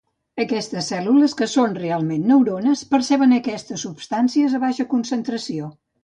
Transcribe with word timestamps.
Aquestes 0.43 0.87
cèl·lules 0.91 1.33
que 1.41 1.47
són 1.51 1.75
realment 1.79 2.23
neurones 2.31 2.81
perceben 2.93 3.35
aquestes 3.37 3.83
substàncies 3.89 4.57
a 4.57 4.63
baixa 4.65 4.87
concentració 4.95 5.69